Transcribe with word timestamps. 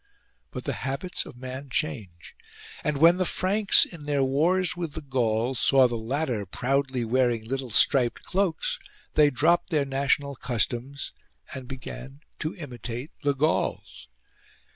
But 0.49 0.63
the 0.63 0.73
habits 0.81 1.27
of 1.27 1.37
man 1.37 1.69
change; 1.69 2.35
and 2.83 2.97
when 2.97 3.17
the 3.17 3.23
Franks, 3.23 3.85
in 3.85 4.05
their 4.05 4.23
wars 4.23 4.75
with 4.75 4.93
the 4.93 5.01
Gauls, 5.01 5.59
saw 5.59 5.87
the 5.87 5.93
latter 5.95 6.43
proudly 6.47 7.05
wearing 7.05 7.45
little 7.45 7.69
striped 7.69 8.23
cloaks, 8.23 8.79
they 9.13 9.29
dropped 9.29 9.69
their 9.69 9.85
national 9.85 10.35
customs 10.37 11.11
and 11.53 11.67
began 11.67 12.21
to 12.39 12.55
imitate 12.55 13.11
the 13.21 13.35
Gauls. 13.35 14.07